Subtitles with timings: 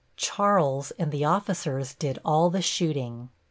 [0.17, 3.29] Charles and the officers did all the shooting.